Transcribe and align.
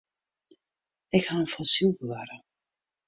Ik 1.17 1.25
hie 1.27 1.39
in 1.41 1.51
fossyl 1.53 1.91
bewarre. 1.99 2.37